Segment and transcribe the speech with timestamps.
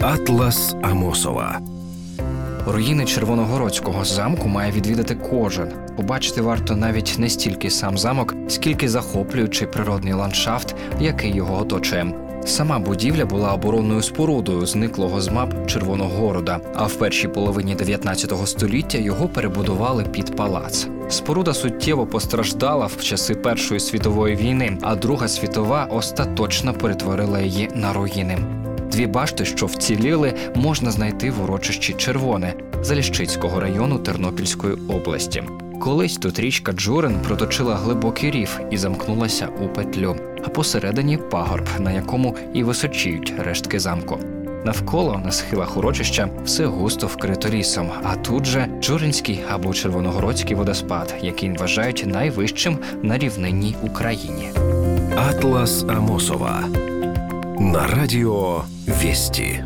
[0.00, 1.60] Атлас Амосова.
[2.66, 5.68] Руїни Червоногородського замку має відвідати кожен.
[5.96, 12.14] Побачити варто навіть не стільки сам замок, скільки захоплюючий природний ландшафт, який його оточує.
[12.44, 18.98] Сама будівля була оборонною спорудою зниклого з мап Червоногорода, а в першій половині 19 століття
[18.98, 20.88] його перебудували під палац.
[21.08, 27.92] Споруда суттєво постраждала в часи Першої світової війни, а Друга світова остаточно перетворила її на
[27.92, 28.57] руїни.
[28.98, 35.42] Дві башти, що вціліли, можна знайти в урочищі Червоне Заліщицького району Тернопільської області.
[35.80, 41.92] Колись тут річка Джурин проточила глибокий рів і замкнулася у петлю, а посередині пагорб, на
[41.92, 44.18] якому і височіють рештки замку.
[44.64, 51.14] Навколо на схилах урочища все густо вкрито лісом, а тут же Джуринський або Червоногородський водоспад,
[51.22, 54.50] який вважають найвищим на рівнинній Україні.
[55.16, 56.64] Атлас Амосова.
[57.60, 59.64] На радио Вести.